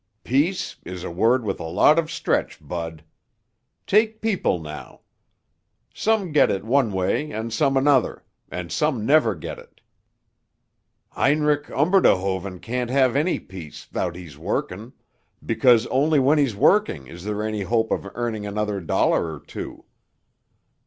"'Peace' 0.23 0.77
is 0.83 1.03
a 1.03 1.11
word 1.11 1.43
with 1.45 1.59
a 1.59 1.63
lot 1.69 1.99
of 1.99 2.09
stretch, 2.09 2.57
Bud. 2.67 3.03
Take 3.85 4.19
people 4.19 4.57
now. 4.59 5.01
Some 5.93 6.31
get 6.31 6.49
it 6.49 6.63
one 6.63 6.91
way 6.91 7.29
and 7.29 7.53
some 7.53 7.77
another, 7.77 8.23
and 8.49 8.71
some 8.71 9.05
never 9.05 9.35
get 9.35 9.59
it. 9.59 9.79
Heinrich 11.09 11.67
Umberdehoven 11.69 12.61
can't 12.63 12.89
have 12.89 13.15
any 13.15 13.37
peace 13.39 13.85
'thout 13.85 14.15
he's 14.15 14.39
working, 14.39 14.93
because 15.45 15.85
only 15.91 16.17
when 16.17 16.39
he's 16.39 16.55
working 16.55 17.05
is 17.05 17.23
there 17.23 17.43
any 17.43 17.61
hope 17.61 17.91
of 17.91 18.09
earning 18.15 18.47
another 18.47 18.79
dollar 18.81 19.35
or 19.35 19.39
two. 19.39 19.85